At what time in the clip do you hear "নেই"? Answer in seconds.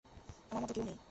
0.83-0.97